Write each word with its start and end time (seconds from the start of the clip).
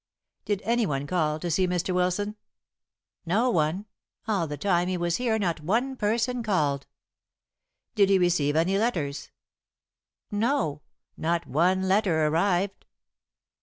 "Did 0.45 0.63
any 0.65 0.87
one 0.87 1.05
call 1.05 1.37
to 1.39 1.51
see 1.51 1.67
Mr. 1.67 1.93
Wilson?" 1.93 2.35
"No 3.23 3.51
one. 3.51 3.85
All 4.27 4.47
the 4.47 4.57
time 4.57 4.87
he 4.87 4.97
was 4.97 5.17
here 5.17 5.37
not 5.37 5.61
one 5.61 5.95
person 5.95 6.41
called." 6.41 6.87
"Did 7.93 8.09
he 8.09 8.17
receive 8.17 8.55
any 8.55 8.79
letters?" 8.79 9.29
"No. 10.31 10.81
Not 11.17 11.45
one 11.45 11.87
letter 11.87 12.25
arrived." 12.25 12.87